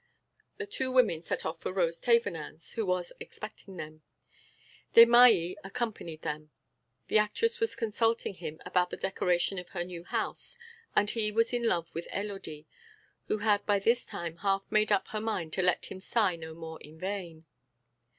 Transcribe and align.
The 0.57 0.65
two 0.65 0.91
women 0.91 1.21
set 1.21 1.45
off 1.45 1.59
for 1.61 1.71
Rose 1.71 2.01
Thévenin's, 2.01 2.71
who 2.73 2.87
was 2.87 3.13
expecting 3.19 3.77
them. 3.77 4.01
Desmahis 4.95 5.57
accompanied 5.63 6.23
them; 6.23 6.49
the 7.07 7.19
actress 7.19 7.59
was 7.59 7.75
consulting 7.75 8.33
him 8.33 8.59
about 8.65 8.89
the 8.89 8.97
decoration 8.97 9.59
of 9.59 9.69
her 9.69 9.83
new 9.83 10.03
house 10.03 10.57
and 10.95 11.11
he 11.11 11.31
was 11.31 11.53
in 11.53 11.67
love 11.67 11.87
with 11.93 12.07
Élodie, 12.07 12.65
who 13.27 13.37
had 13.45 13.63
by 13.67 13.77
this 13.77 14.03
time 14.03 14.37
half 14.37 14.65
made 14.71 14.91
up 14.91 15.09
her 15.09 15.21
mind 15.21 15.53
to 15.53 15.61
let 15.61 15.91
him 15.91 15.99
sigh 15.99 16.35
no 16.35 16.55
more 16.55 16.81
in 16.81 16.97
vain. 16.97 17.45